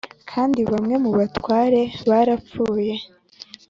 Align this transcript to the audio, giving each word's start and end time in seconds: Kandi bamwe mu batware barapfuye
Kandi 0.31 0.59
bamwe 0.71 0.95
mu 1.03 1.11
batware 1.17 1.81
barapfuye 2.09 2.93